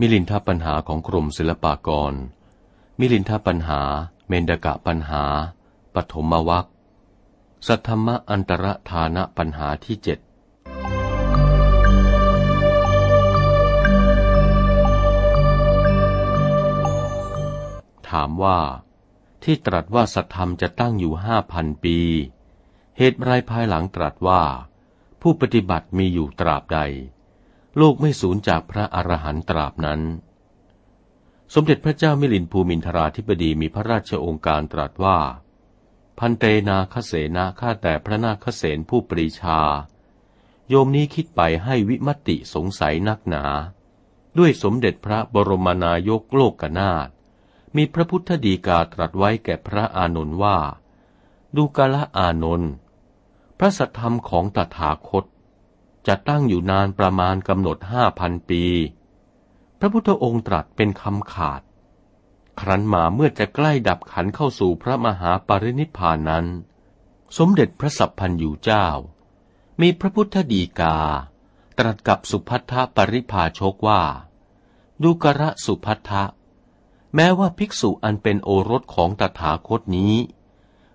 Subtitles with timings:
[0.00, 2.14] มิลินทปัญหาของกรมศิลปากร
[2.98, 3.80] มิลินทปัญหา
[4.28, 5.24] เมนดกะปัญหา
[5.94, 6.66] ปฐมวัค
[7.66, 10.18] สัทธรรมอันตรธานะปัญหาที่เจ็ด
[18.08, 18.58] ถามว่า
[19.44, 21.98] ที่ตรัสว่าสัทธรรมจะตั้งอยู่ห้าพันปี
[22.98, 24.42] เหตุไรภายหลังตรัสว่า
[25.20, 26.80] ผู้ปฏิบัติมีอยู่ตราบใด
[27.78, 30.00] โลกไม่สูญจากพระอรหันต์ตราบนั้น
[31.54, 35.18] สมเด็จพระเจ้ามิลินภูมินทราธิบดีมีพระราชโองการตรัสว่า
[36.18, 39.60] พันเตนาคเสนาข้าแต่พระนาคเสนผู้ปรีชา
[40.68, 43.44] โยมนี้คิดไปให้วิมติสงสัยนักหนา
[44.38, 47.08] ด้วยสมเด็จพระบรมนายกโลกกนาถ
[47.76, 50.58] มีพระพุทธดีกาตรัสไว้แก่พระอานนท์ว่า
[51.56, 52.72] ดูกาละอานนท์
[53.58, 55.24] พระสัทธรรมของตถาคต
[56.06, 58.64] จะตั้งอยู่นานประมาณกำหนดห้าพันปี
[59.78, 61.62] พระพุทธองค์ตรัสเป็นคำขาด
[62.60, 66.46] ครั้นมาเมื่อจะใกล้ดับขันเข้าสู่พระมหาปรินิพพานนั้น
[67.38, 68.86] สมเด็จพระสัพพันยูเจ้า
[69.80, 70.98] มีพระพุทธดีกา
[71.78, 74.02] ตรัสกับสุพัทธปริภาชกว่า
[75.02, 76.24] ดูกระสุพัทธะ
[77.14, 80.14] แม้ว่าภิกษุอันเป็นโอรสของตถาคตนี้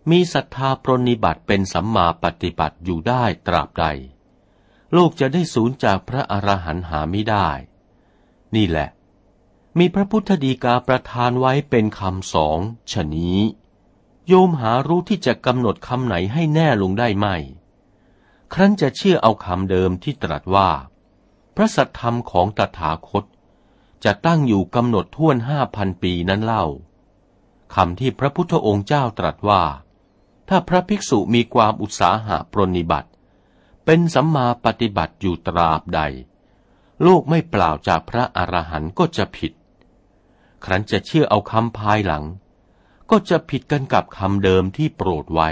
[0.10, 3.86] มีศรัทธาปรนิบัติเป็นสัมมาปฏิบัติอยู่ได้ตราบใด
[4.94, 7.50] โลกจะได้สูญจากพระอรหันต์หาไม่ได้
[8.56, 8.90] นี่แหละ
[9.80, 12.60] มีพระพุทธดีกาประทานไว้เป็นคำสอง
[12.92, 13.40] ชนี้
[14.28, 17.28] โยมหารู้ที่จะกำหนดคำไหนให้แน่ลงได้ไหม
[18.54, 20.70] ครั้นจะเชื่อเอาคำเดิมที่ตรัสว่า
[21.56, 23.24] พระสัทธรรมของตถาคต
[24.04, 26.66] จะตั้งอยู่กำหนดท่วนห้าพันปีนั้นเล่า
[27.76, 29.64] คำที่พระพุทธองค์เจ้าตรัสว่า
[30.50, 33.10] ถ้าพระภิกษุมีความอุตสาหะปรนิบัติ
[33.86, 36.02] เป็นสัมมาปฏิบัติอยู่ตราบใด
[37.04, 39.54] โลกไม่เปล่าจากพระอรหันต์ก็จะผิด
[40.64, 42.24] ครั้นจะเชื่อเอาคำภายหลัง
[43.10, 45.50] ก็จะผิดกันกับคำเดิมที่โปรดไว้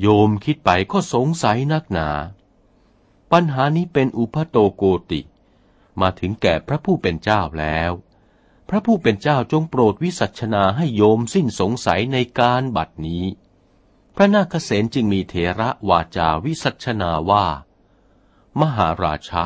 [0.00, 2.08] โยมคิดไปก็สงสัยนักหนา
[3.32, 5.20] ปัญหานี้เป็นอุปโตโกติ
[6.00, 7.92] มาถึงแก่พระผู้เป็นเจ้าแล้ว
[8.68, 13.24] พระผู้เป็นเจ้าจงโปรดวิสัชนาให้โยมสิ้นสงสัยในการบัดนี้
[14.16, 17.46] พระนาคเษนจึงมีเถระวาจาวิสัชนาว่า
[18.60, 19.44] มหาราชะ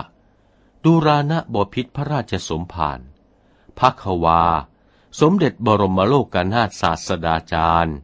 [0.84, 3.00] ดูรานะบพิษพระราชสมภาร
[3.78, 4.42] พักวา
[5.20, 7.96] สมเด็จบรมโลกนาถศาสดาจารย์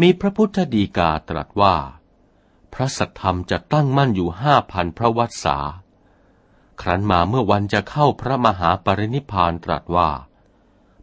[0.00, 1.76] มีพระพุทธดีกาตรัสว่า
[2.74, 5.58] พระสัทธรรมจะตั้งมั่นอยู่ห้าพันพระวัตสา
[6.80, 10.10] ครั้นมาเมื่อวันจะเข้าพระมหาปรินิพานตรัสว่า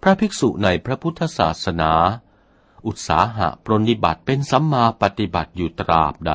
[0.01, 1.93] พระภิกษุในพระพุทธศาสนา
[2.85, 6.33] อุตสาหะปรนิบัติเป็นสัมมาปฏิบัติอยู่ตราบใด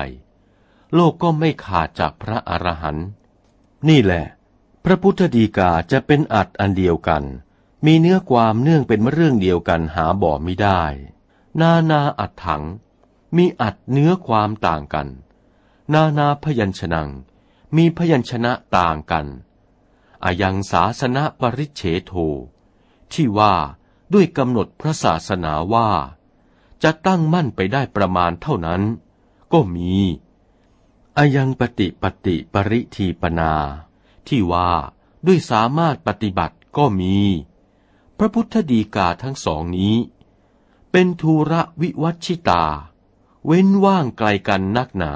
[0.95, 3.07] โลกก็ไม่ขาดจากพระอรหันต์
[3.89, 4.25] นี่แหละ
[4.85, 7.25] พระพุทธดีกาจะเป็นอัดอันเดียวกัน
[7.87, 10.83] มีเนื้อความเนื่องเป็นเรื่องเดียวกันหาบ่อไม่ได้
[11.61, 12.63] นานาอัดถัง
[13.37, 15.09] มีอัดเนื้อความต่างกัน
[15.93, 17.03] นานาพยัญชนะ
[17.77, 19.27] มีพยัญชนะต่างกัน
[20.25, 22.13] อายังศาสนาปริเฉโท
[23.13, 23.55] ที่ว่า
[24.13, 25.89] ด้วยกำหนดพระศาสนาว่า
[26.83, 28.83] จะตั้งมั่นไปได้ประมาณเท่านั้น
[29.53, 29.95] ก็มี
[31.17, 33.53] อายังปฏิปฏิปริทีปนา
[34.29, 34.71] ที่ว่า
[35.27, 37.17] ด้วยสามารถปฏิบัติก็มี
[38.19, 39.97] พระพุทธดีกาทั้งสองนี้
[40.91, 42.65] เป็นทูระวิวัชิตา
[43.47, 45.15] เว้นว่างไกลกันนักหนา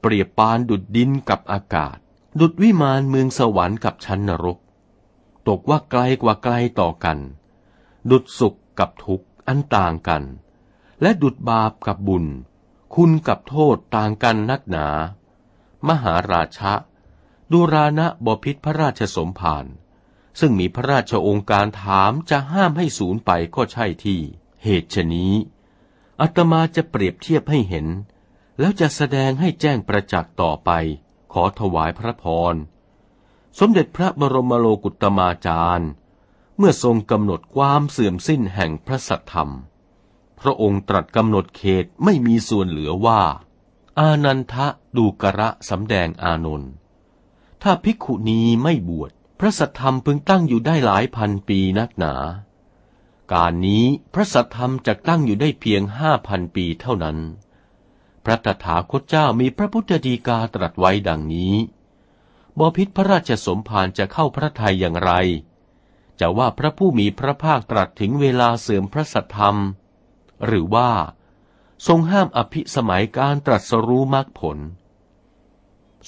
[0.00, 1.96] เปรียบปานดุดดินกับอากาศ
[2.40, 4.58] ดุดวิมานเมืองสวรรค์กับชั้นนรก
[5.48, 7.18] ตกว่าไกลกว่าไกลต่อกัน
[8.10, 10.22] ดุดสุขกับทุกข์อันต่างกัน
[11.02, 12.26] และดุดบาปกับบุญ
[12.94, 14.88] คุณกับโทษต่างกันนักหนา
[15.88, 16.72] มหาราชะ
[17.52, 19.66] ดูรานะบพิษพระราชสมภาร
[20.40, 24.20] ซึ่งมีพระราชองค์การถามจะห้ามให้สูญไปก็ใช่ที่
[24.62, 25.34] เหตุชนี้
[26.20, 27.86] อาตมาจะเปรียบเทียบให้เห็น
[28.58, 30.70] แล้วจะแสดงให้แจ้งประจักษ์ต่อไป
[31.32, 32.54] ขอถวายพระพร
[33.58, 35.90] สมเด็จพระบรมโลกุตมาจารย์
[36.58, 39.50] เมื่อทรงกำหนดความเสื่อมสิ้นแห่งพระสัทธรรม
[40.40, 43.22] พระองค์ตรัสกำหนดเขตไม่มีส่วนเหลือว่า
[43.98, 44.66] อานันทะ
[44.96, 46.72] ดูกระสำแดงอานนท์
[47.62, 49.10] ถ้าภิกขุณีไม่บวช
[49.40, 52.14] พระสัทธรรมพึงตั้งอยู่ได้หลายพันปีนักหนา
[53.32, 53.84] การนี้
[54.14, 57.18] พระสัทธรรมจะตั้งอยู่ได้เพียงห้าพันปีเท่านั้น
[58.24, 61.54] พระตถาคตเจ้ามีพระพุทธดีกาตรัสไว้ดังนี้
[62.58, 65.12] บพิษพระราชสมภารจะเข้าพระทัยอย่างไร
[66.20, 69.56] จะว่าพระผู้มีพระภาคตรัสถึงเวลาเสื่อมพระสัทธรรม
[70.46, 70.90] หรือว่า
[71.86, 74.58] ทรงห้ามอภิสมัยการตรัสรู้มรรคผล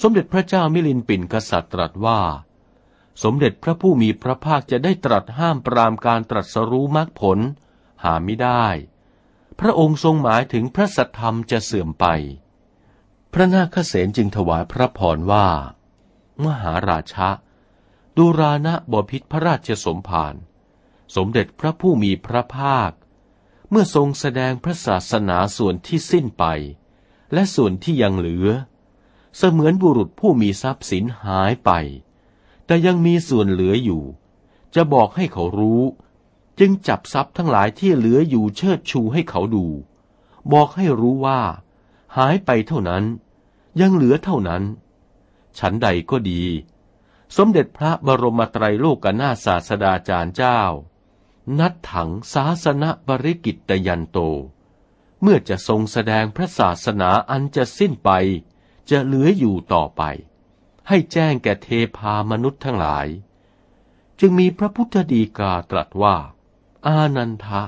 [0.01, 2.21] สมเด็จพระเจ้ามิลินปินกษัตริย์ตรัสว่า
[3.23, 7.39] สมเด็จพระผู้มีพระภาคจะได้ตรัสห้ามปรามการตรัสรู้มรรคผล
[8.03, 8.65] หาไม่ได้
[9.59, 12.05] พระองค์ทรงหมายถึงพระสัทธรรมจะเสื่อมไป
[13.33, 15.47] พระนาคเษนจึงถวายพระพรว่า
[16.45, 17.29] มหาราชะ
[18.17, 20.35] ดูรานะบพิษพระราชสมภาร
[21.15, 22.91] สมเด็จพระผู้มีพระภาค
[23.75, 26.45] เมื่อทรงแสดงพระศาสนาส่วนที่สิ้นไป
[27.33, 28.47] และส่วนที่ยังเหลือ
[29.37, 31.71] เสมือนบุรุษผู้มีทรัพย์สินหายไป
[32.65, 34.03] แต่ยังมีส่วนเหลืออยู่
[34.75, 35.81] จะบอกให้เขารู้
[36.59, 39.65] จึงจับทรัพย์ทั้งหลายที่เหลืออยู่เชิดชูให้เขาดู
[40.51, 41.41] บอกให้รู้ว่า
[42.17, 43.03] หายไปเท่านั้น
[43.81, 44.63] ยังเหลือเท่านั้น
[45.59, 46.43] ฉันใดก็ดี
[47.37, 50.61] สมเด็จพระบรมไตรโลกนาศาสดาจารย์เจ้า
[51.59, 54.17] นัดถังศาสนบริกิตยันโต
[55.21, 58.09] เมื่อจะทรงแสดงพระศาสนาอันจะสิ้นไป
[58.89, 60.01] จะเหลืออยู่ต่อไป
[60.87, 61.67] ให้แจ้งแก่เท
[61.97, 63.07] พามนุษย์ทั้งหลาย
[64.19, 66.15] จึงมีพระพุทธดีกาตรัสว่า
[66.87, 67.63] อานันทะ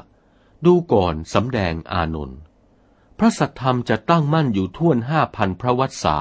[0.66, 2.40] ดูก่อนสำแดงอานนท์
[3.18, 6.18] พระสัทธรรมจะตั้งมั่นอยู่ท่วนห้าพันพระวัษา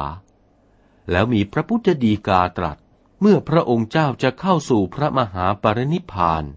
[1.11, 2.77] แล้วมีพระพุทธดีกาตรัส
[3.21, 6.49] เมื่อพระองค์เจ้าจะเข้าสู่พระมหาปรินิพานแ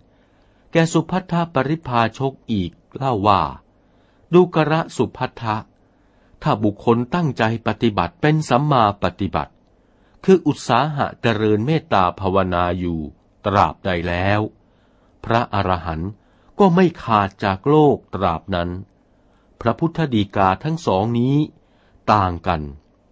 [0.77, 3.41] กสุพัทธปริพาชกอีกเล่าว่า
[4.33, 5.55] ดูกระสุพัทธะ
[6.41, 9.53] ถ้าบุคคลตั้งใจปฏิบัติเป็นสัมมาปฏิบัติ
[10.25, 12.99] คืออุตสาหะเจริญเมตตาภาวนาอยู่
[13.45, 14.41] ตราบใดแล้ว
[15.25, 16.11] พระอรหันต์
[16.59, 18.69] ก็ไม่ขาดจากโลกตราบนั้น
[19.61, 21.35] พระพุทธดีกาทั้งสองนี้
[22.13, 22.61] ต่างกัน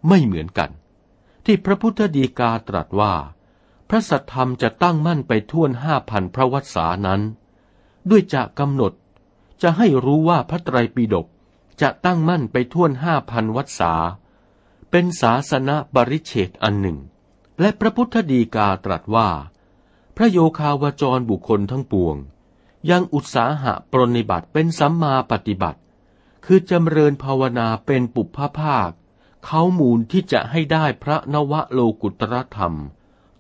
[0.07, 0.71] ไม่เหมือนกัน
[1.45, 3.13] ที่พระพุทธดีกาตรัสว่า
[3.89, 7.21] พระสัทธรรมจะตั้งมั่นไปท่วนห้าพันพระวัษานั้น
[8.09, 8.93] ด้วยจะกำหนด
[9.61, 11.27] จะให้รู้ว่าพระไตรปิฎก
[11.81, 13.93] จะตั้งมั่นไปท่วนห้าพันวัดสา
[14.91, 16.97] เป็นศาสนาบริเฉดอันหนึ่ง
[17.59, 19.29] และพระพุทธดีกาตรัสว่า
[20.15, 22.15] พระโยคาวจรบุคคลทั้งปวง
[22.89, 25.79] ยังอุตสาหะปรนิบัติเป็นสัมมาปฏิบัติ
[26.45, 28.91] คือจำเริญภาวนาเป็นปุพพภาค
[29.45, 32.73] เขามูลที่จะให้ได้พระนวโลกุตรธรรม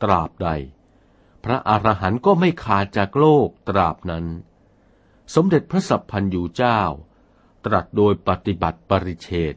[0.01, 0.49] ตราบใด
[1.43, 4.25] พระอรหันต์ก็ไม่ขาดจากโลกตราบนั้น
[5.33, 6.79] สมเด็จพระสัพพันยูเจ้า
[7.65, 9.55] ตรัสโดยปฏิบัติปริเชต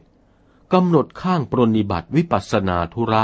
[0.73, 3.23] กำหนดข้างปรนิบัติวิปัสนาธุระ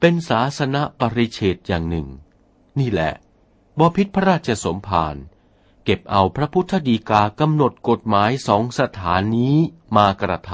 [0.00, 2.06] เป็นศาสนาปริเชตอย่างหนึ่ง
[2.78, 3.12] นี่แหละ
[3.78, 5.16] บพิษพระราชสมภาร
[5.84, 9.56] เก็บเอาพระพุทธดีกากำหนดกฎหมายสองสถานนี้
[9.96, 10.52] มากระท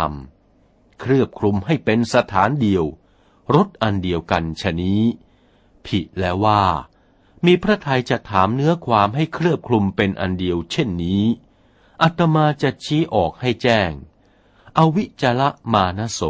[0.48, 2.84] ำเครือบคลุมให้เป็นสถานเดียว
[3.54, 5.02] รถอันเดียวกันชนี้
[5.86, 6.62] ผิแล้วว่า
[7.46, 11.24] มีพระทัยจะถามเนื้อความให้เคลือบคลุมเป็นอันเดียวเช่นนี้
[12.02, 13.90] อัตมาจะชี้ออกให้แจ้ง
[14.74, 16.20] เอาวิจละมานโส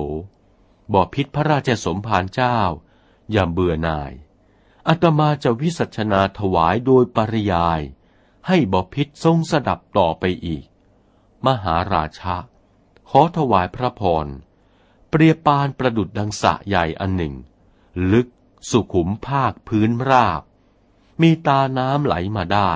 [0.92, 2.58] บอพิษพระราชสมภารเจ้า
[3.30, 4.12] อย่าเบื่อนาย
[4.88, 7.80] อัตมาจะวิสัชนาถวายโดยปริยาย
[8.46, 10.64] ให้บอพิษทรงสดับต่อไปอีก
[11.46, 12.36] มหาราชะ
[13.10, 14.26] ขอถวายพระพร
[15.10, 17.34] เปรียบปานประดุดดังสะใหญ่อันหนึ่ง
[18.12, 18.28] ลึก
[18.70, 20.42] สุขุมภาคพื้นราบ
[21.22, 22.72] มีตาน้ำไหลมาได้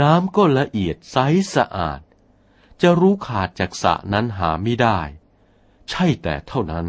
[0.00, 1.16] น้ำก็ละเอียดใส
[1.54, 2.00] สะอาด
[2.82, 5.00] จะรู้ขาดจากสะนั้นหาไม่ได้
[5.90, 6.86] ใช่แต่เท่านั้น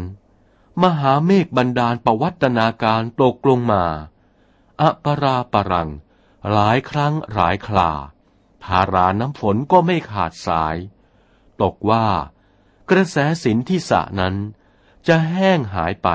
[0.82, 3.84] มหาเมฆบันดาลประวัตนาการตกลงมา
[4.80, 5.90] อะปราปรัง
[6.50, 7.90] หลายครั้งหลายคลา
[8.64, 10.76] ทาราน้ำฝนก็ไม่ขาดสาย
[11.62, 12.06] ตกว่า
[12.90, 14.34] กระแสสินที่สะนั้น
[15.06, 16.08] จะแห้งหายไป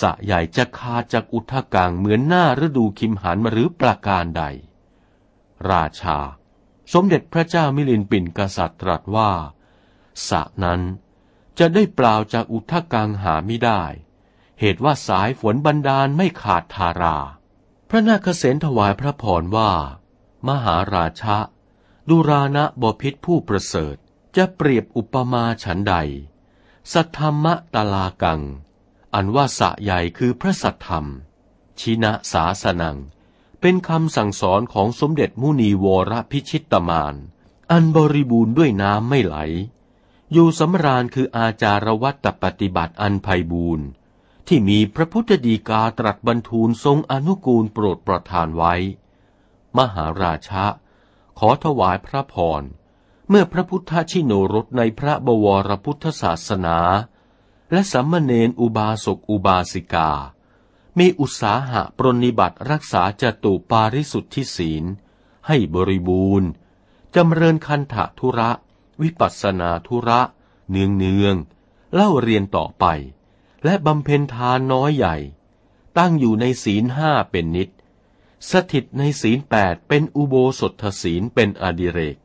[0.00, 4.42] สะใหญ่จะคาจากอุทกังเหมือนหน้าฤดูคิมหันมาหรือประการใด
[5.70, 6.18] ราชา
[6.92, 9.30] สมเด็จพระเจ้ามิลินปินกษัตริย์ตรัสว่า
[10.28, 10.80] สะนั้น
[11.58, 13.82] จะได้เปล่าจากอุทกังหาไม่ได้
[14.60, 17.16] เหตุว่าสายฝนบันดาลไม่ขาดทารา
[17.88, 19.72] พระนาคเษนถวายพระพรว่า
[20.48, 21.38] มหาราชะ
[22.08, 23.96] ดุรานะบพิษผู้ประเสริฐ
[24.36, 25.94] จะเปรียบอุปมาฉันใด
[26.92, 28.40] สัทธรรมะตลากัง
[29.16, 31.06] อันว่าสะใหญ่คือพระสัทธรรม
[31.80, 32.98] ชินะสาสนัง
[33.60, 37.14] เป็นคำสั่งสอนของสมเด็จมุนีวรพิชิตมาน
[37.70, 39.36] อันบริบูรณ์ด้วยน้ำไม่ไหล
[40.32, 43.86] อยู่สำราญคืออาจารวัตปฏิบัติอันไพบูรณ์
[44.46, 48.74] ที่มีพระพุทธดีกาตรัสบรรทูลทรงอนุกูลโปรดประทานไว้
[49.78, 50.64] มหาราชะ
[51.38, 52.62] ขอถวายพระพร
[53.28, 56.78] เมื่อพระพุทธชิโนรสในพระบวรพุทธศาสนา
[57.72, 60.10] และสัมมเนนอุบาสกอุบาสิกา
[60.98, 64.84] มีอุตสาหะปรนิบัติรักษาจตุปาริสุทธิศีล
[65.46, 66.48] ให้บริบูรณ์
[67.14, 68.50] จำเริญคันถะธุระ
[69.02, 70.20] วิปัสสนาธุระ
[70.70, 71.34] เนืองเนือง
[71.94, 72.84] เล่าเรียนต่อไป
[73.64, 75.16] และบำเพ็ญทานน้อยใหญ่
[75.98, 77.68] ตั้งอยู่ในศีลห้าเป็นนิด
[78.50, 82.16] สถิตในศีลแปดเป็นอุโบสถศีลเป็นอดิเรก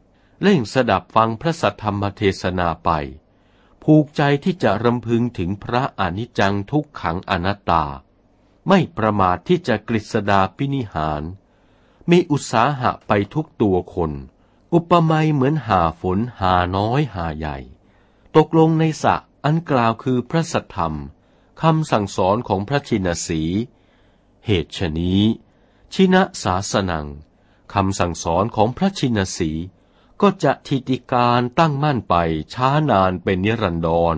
[0.41, 2.89] เล่งสดับฟังพระสัทธรรมเทศนาไป
[3.83, 7.83] ผูกใจที่จะรำพึงถึงพระอนิจจังทุกขังอนัตตา
[8.67, 11.23] ไม่ประมาทที่จะกฤษดาพินิหาร
[12.09, 14.11] มีอุตสาหะไปทุกตัวคน
[14.73, 17.57] อุปมาเหมือนหาฝนหาน้อยหาใหญ่
[18.35, 20.95] ตกลงในสะอันกล่าวคือพระสัทธรรม
[21.61, 23.41] คำสั่งสอนของพระชินสี
[24.45, 25.21] เหตุฉนี้
[25.93, 27.07] ชินะสาสนัง
[27.73, 29.51] คำสั่งสอนของพระชินสี
[30.21, 32.15] ก็จะทิติการตั้งมั่นไป
[32.53, 34.17] ช้านานเป็นนิรันดร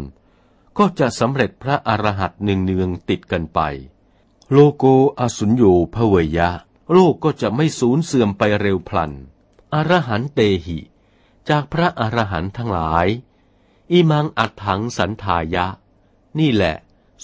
[0.77, 3.59] ก็จะสำเร็จพระอรหัตหนึ่งเนืองติดกันไป
[4.51, 4.83] โลโก
[5.19, 5.63] อสุญโย
[5.95, 6.49] พเวยะ
[6.91, 9.11] โลกก็จะไม่สูญเสื่อมไปเร็วพลัน
[9.73, 10.79] อรหันเตหิ
[11.49, 13.07] จากพระอรหันต์ทั้งหลาย
[13.91, 15.67] อิมังอัดถังสันทายะ
[16.39, 16.75] นี่แหละ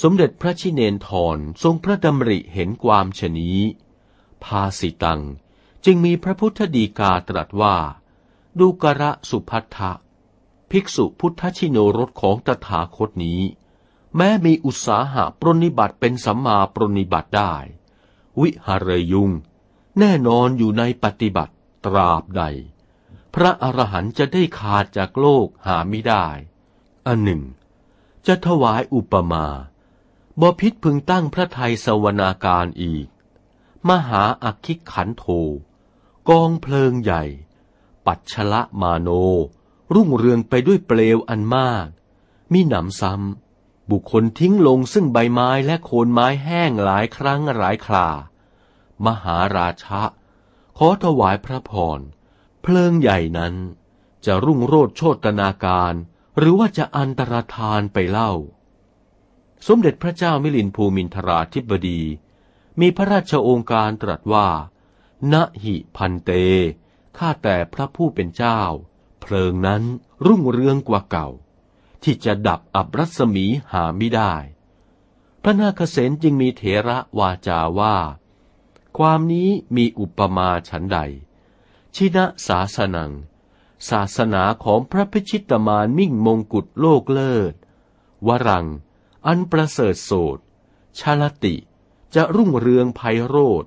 [0.01, 3.59] สมเด็จพระชิเนนทรทรงพระดำริเห็นความชนี้
[4.43, 5.21] ภาสิตัง
[5.85, 7.75] จึงมีพระพุทธดีกาตรัสว่า
[8.59, 9.91] ดูกระสุพัทธะ
[10.71, 13.41] ภิกษุพุทธชิโนรสของตถาคตนี้
[14.15, 17.53] แม้มีอุตสาหะปรนิบัติเป็นสัมมาปรนิบัติได้
[18.41, 19.29] วิหารยุง
[19.99, 21.53] แน่นอนอยู่ในปฏิบัติ
[21.85, 22.43] ตราบใด
[23.33, 26.25] พระอรหันต์จะได้ขาดจากโลกหาไม่ได้
[27.07, 27.41] อันหนึ่ง
[28.27, 29.45] จะถวายอุปมา
[30.41, 33.07] บพิษพึงตั้งพระไทยสวนาการอีก
[33.89, 35.25] มหาอักขิขันโท
[36.29, 37.23] กองเพลิงใหญ่
[38.05, 39.09] ปัจฉละมาโน
[39.93, 41.87] รุ่งเรืองไปด้วยเปลวอันมาก
[42.53, 48.07] มีหนำซ้ำบุคคลทิ้งลงซึ่งใบไม้และโคนไม้แห้งหลายครั้งหลายครา
[49.05, 50.01] มหาราชะ
[50.77, 51.99] ขอถวายพระพร
[52.61, 53.55] เพลิงใหญ่นั้น
[54.25, 55.93] จะรุ่งโรดโชตนาการ
[56.37, 58.31] หรือว่าจะอันตรธานไปเล่า
[59.67, 62.01] สมเด็จพระเจ้ามิลินภูมินทราธิบดี
[62.79, 64.47] มีพระราชโองการตรัสว่า
[65.33, 66.29] ณหิพันเต
[67.17, 68.61] ข้าแต่พระผู้เป็นเจ้า
[69.21, 69.83] เพลิงนั้น
[70.25, 71.29] รุ่งเรืองกว่าเก่า
[72.03, 74.33] ที่จะดับอับรัศมีหาไม่ได้
[75.43, 77.97] พระนาคเษนจึงมีเถระวาจาว่า
[78.97, 80.99] ความนี้มีอุปมาฉันใด
[81.95, 83.11] ชินะศาสนัง
[83.89, 87.53] ศาสนาของพระพิชิตมานมิ่งมงกุฎโลกเลิศ
[88.27, 88.67] วรัง
[89.27, 90.37] อันประเสริฐโสด
[90.99, 91.55] ชาลติ
[92.15, 93.63] จะรุ่งเรืองไพโรธ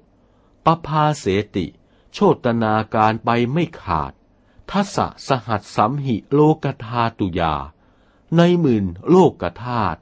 [0.65, 1.67] ปภาเสติ
[2.13, 4.13] โชตนาการไปไม่ขาด
[4.71, 7.55] ทัศสหัสสัมหิโลกธาตุยา
[8.37, 10.01] ในหมื่นโลกธาตุ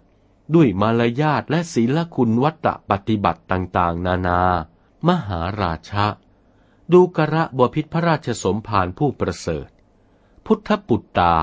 [0.55, 4.41] ด้วยมารยาทและศีลคุณวัตปฏิบัติต่างๆ นานา
[5.09, 6.07] มหาราชะ
[6.93, 9.69] ดูกระบพิษพระราชสมภารผู้ประเสริฐ
[10.47, 11.35] พุทธปุตตา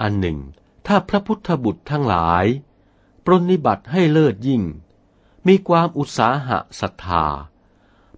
[0.00, 0.38] อันหนึ่ง
[0.86, 2.46] ถ้าพระพุทธบุตรทั้งหลาย
[3.24, 4.62] ปรนิบัติให้เลิศยิ่ง
[5.46, 7.24] มีความอุตสาหะศรัทธา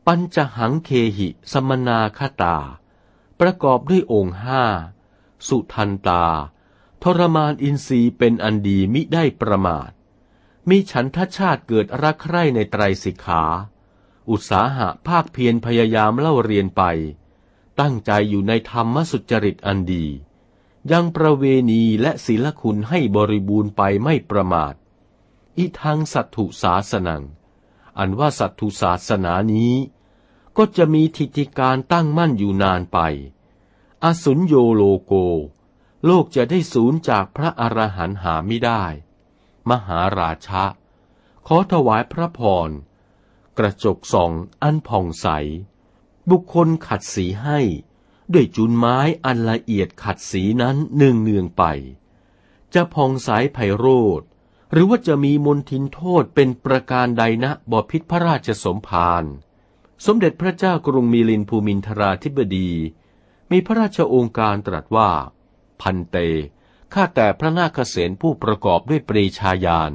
[0.07, 2.57] ปัญจหังเคหิสมนาคตา
[3.41, 4.65] ประกอบด้วยองค์ห้า
[5.49, 6.25] สุทันตา
[7.03, 9.91] ทรมานอินทรีย์เป็นอันดีมิได้ประมาท
[10.69, 13.43] มีฉันทชาติเกิดรักใคร่ในไตรสิกขา
[14.31, 16.83] อุตสาหะภาคเพียรพยายามเล่าเรียนไป
[17.81, 20.07] ตั้งใจอยู่ในธรรมสุจริตอันดี
[20.93, 24.75] ยังประเวณีและศีลคุณให้บริบูรณ์ไปไม่ประมาท
[25.59, 27.25] อิทังสัตถุศาสนัง
[27.99, 29.75] อันว่าสัตถุศาสนานี้
[30.57, 32.99] ก็จะมีทิฏฐิการตั้งมั่นอยู่นานไป
[34.05, 35.13] อสุญโยโลโก
[36.07, 38.85] โลกจะได้สูญจากพระอรหันต์หาไม่ได้
[39.71, 40.65] มหาราชะ
[41.47, 42.71] ขอถวายพระพร
[43.59, 44.33] กระจกส่อง
[44.63, 45.27] อันผ่องใส
[46.31, 47.61] บุคคลขัดสีให้
[48.33, 51.65] ด้วยจุนไม้อันละเอียดขัดสีนั้นเนืองเนืองไป
[52.75, 53.87] จะผ่องใสไพโร
[54.21, 54.23] ธ
[54.73, 59.25] หรือว่าจะมีมนทินโทษเป็นประการใดนะบอพิษพระราชสมภาร
[60.07, 62.71] สมเด็จพระเจ้ากรุงมีลินภูมินทราธิบดี
[63.51, 65.11] มีพระราชโองการตรัสว่า
[65.81, 66.17] พันเต
[66.95, 69.93] ข้าแต่พระนาคเษนผู้ประกอบด้วยปรีชาญาณ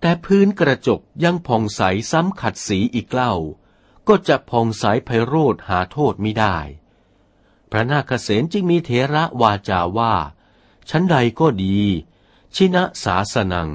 [0.00, 3.34] แต่พื้นกระจกยังผ่องใสซ้ำขัดสีอีกเล่า
[4.08, 6.56] ก็จะผ่องใสไพโรธหาโทษไม่ได้
[7.70, 10.14] พระนาคเษนจึงมีเถระวาจาว่า
[10.90, 11.78] ชั้นใดก็ดี
[12.54, 13.70] ชินะสาสนัง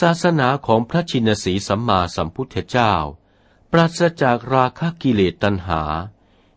[0.00, 2.94] ศาสนาของพระชินสีสัมมาสัมพุทธเจ้า
[3.70, 5.82] ปราศจากราคะกิเลสตัณหา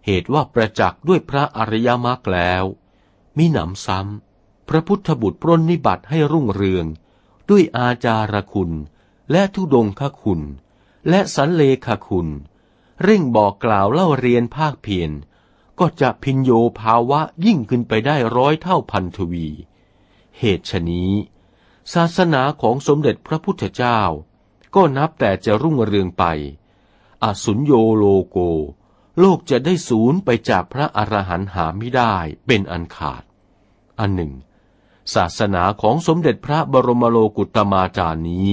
[0.06, 2.64] เหตุว่าประจักษ์ด้วยพระอริยมรรคแล้ว
[3.38, 6.86] มิหนำซ้ำ พระพุทธบุตรปรนนิบัติให้รุ่งเรือง
[7.50, 8.72] ด้วยอาจารคุณ
[9.32, 10.42] และทุดงคคุณ
[11.10, 12.28] และสันเลขคุณ
[13.04, 15.12] เร่งบอกกล่าวเล่าเรียนภาคเพียร
[15.80, 19.48] ก็จะพินโยภาวะยิ่งขึ้นไปได้ร้อยเท่าพันทวี
[20.40, 21.12] เหตุฉนี้
[21.94, 24.02] ศาสนาของสมเด็จพระพุทธเจ้า
[24.76, 26.24] ก็นับแต่จะรุ่งเรืองไป
[27.24, 28.38] อสุญโยโลโก
[29.20, 32.16] โลกจะได้สูญไปจากพระอรหันต์หาไม่ได้
[32.46, 33.24] เป็นอันขาด
[34.00, 34.34] อันหนึ่ง
[35.14, 38.52] ศาสนาของสมเด็จพระบรมโลกุตมาจารย์นี้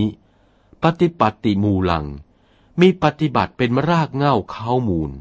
[0.83, 2.07] ปฏิปัติมูลัง
[2.81, 5.13] มีปฏิบัติเป็นรากเง่าเข้ามูล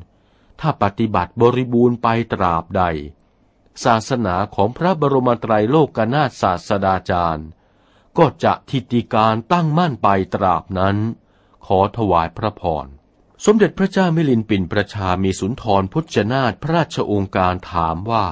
[0.60, 2.84] ถ้าปฏิบัติบริบูรณ์ไปตราบใด
[3.84, 7.48] ศาสนาของพระบรมไตรโลกนาถศาสดาจารย์
[8.18, 10.98] ก็จะทิติการตั้งมั่นไปตราบนั้น
[11.66, 12.86] ขอถวายพระพร
[13.46, 18.26] สมเด็จพระเจ้ามิลินปินประชามีสุนทรพุทธนาถพระราชองค์การถามว่า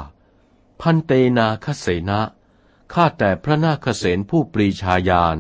[0.82, 2.22] พันเตนาคเสนะ
[2.94, 5.38] ข้าแต่พระนาคเสนผู้ปรีชาญาณ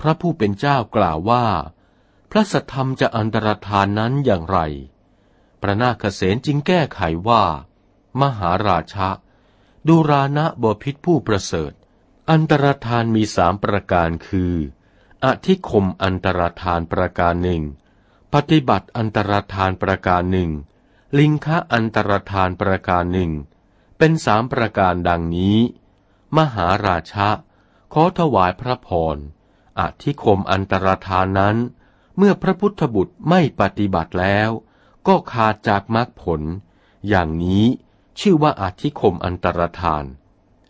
[0.00, 1.46] พระผู้เป็นเจ้ากล่าวว่า
[2.30, 4.58] พระสัทธรรมจะอันตรธานนั้นอย่างไร
[5.62, 7.44] พระนาคเสนจึงแก้ไขว่า
[8.20, 9.08] มหาราชะ
[9.86, 11.72] ดูรานะบพิษผู้ประเสริฐ
[12.30, 14.54] อันตรธานมีสามประการคือ
[15.24, 17.62] อธิคมอันตรธานประการหนึ่ง
[18.34, 20.50] ปฏิบัติอันตรธานประการหนึ่ง
[21.18, 23.32] ลิงคะอันตรธานประการหนึ่ง
[23.98, 25.58] เป็นสามประการดังนี้
[26.36, 27.28] มหาราชะ
[27.92, 29.16] ขอถวายพระพร
[29.80, 31.56] อธิคมอันตรธานนั้น
[32.16, 34.50] เมื่อพระพุทธบุตรไม่ปฏิบัติแล้ว
[35.06, 36.42] ก็ขาดจากมรรคผล
[37.08, 37.64] อย่างนี้
[38.20, 40.04] ชื่อว่าอธิคมอันตรธาน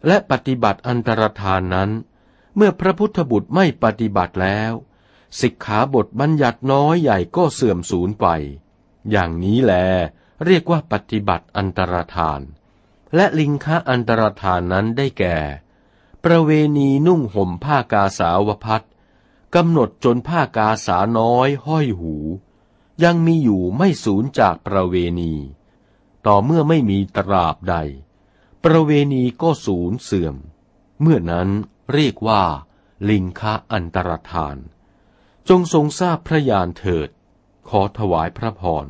[0.06, 1.90] และปฏิบัติอันตรธานนั้น
[2.56, 4.72] เมื่อพระพุทธบุตรไม่ปฏิบัติแล้ว
[5.40, 8.26] สิกขาบทบัญญัติน้อยใหญ่ก็เสื่อมสูญไป
[9.10, 9.72] อย่างนี้แล
[10.44, 12.40] เรียกว่าปฏิบัติอันตรธาน
[13.14, 15.36] และลิงคะอันตรธานนั้นได้แก่
[16.24, 18.84] ประเวณีนุ่งห่มผ้ากาสาวพัด
[19.54, 22.14] กำหนดจนผ้ากาสาน้อยห้อยหู
[23.04, 25.34] ยังมีอยู่ไม่สูญจากประเวณี
[26.26, 27.76] ต่อเมื่อไม่มีตราบใด
[28.68, 30.36] ประเวณีก็สูญเสื่อม
[31.00, 31.48] เมื่อนั้น
[31.92, 32.42] เรียกว่า
[33.10, 34.56] ลิงคะอันตรธาน
[35.48, 37.08] จงทรงทราบพระญาณเถิด
[37.68, 38.86] ขอถวายพระพร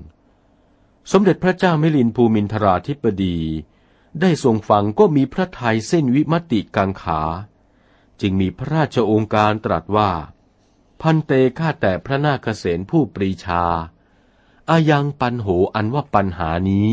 [1.13, 3.39] สมเด็จพระเจ้ามิลินภูมินทราธิปดี
[4.21, 7.21] ได้ทรงฟังก็มีพระทัยเส้นวิมติกังขา
[8.21, 10.11] จึงมีพระราชองค์การตรัสว่า
[11.01, 13.65] พันเตข้าแต่พระนาคเษนผู้ปรีชา
[14.71, 16.89] อายังปันโหอันว่าปัญหานี้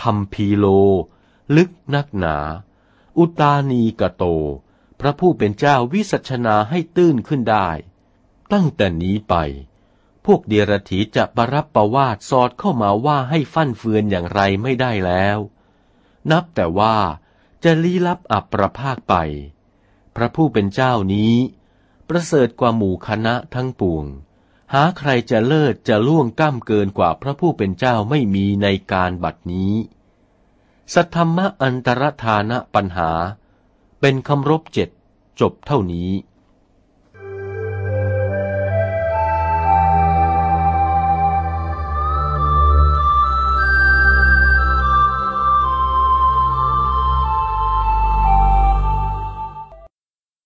[0.00, 0.66] คำพีโล
[1.56, 2.36] ลึกนักหนา
[3.18, 4.24] อุตานีกะโต
[5.00, 7.68] พระผู้เป็นเจ้าวิสัชนาให้ตื้นขึ้นได้
[8.52, 9.34] ตั้งแต่นี้ไป
[10.24, 15.38] พวกเดียรถีจะประรับประวาดสอดเข้ามาว่าให้ฟั่นเฟือนอย่างไรไม่ได้แล้ว
[16.30, 16.96] นับแต่ว่า
[17.64, 19.14] จะลี้ลับอับประภาคไป
[20.16, 21.34] พระผู้เป็นเจ้านี้
[22.08, 24.06] ประเสริฐกว่าหมู่คณะทั้งปวง
[24.72, 29.72] หาใครจะเลิศจะล่วงก้ามเกินกว่าพระผู้เป็นเจ้าไม่มีในการบัดนี้
[30.92, 33.10] สัทธรรมะอันตรธานะปัญหา
[34.00, 34.88] เป็นคำรบเจ็ด
[35.40, 36.10] จบเท่านี้